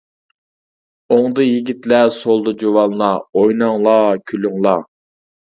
[1.15, 4.87] ئوڭدا يىگىتلەر، سولدا جۇۋانلار، ئويناڭلار، كۈلۈڭلار.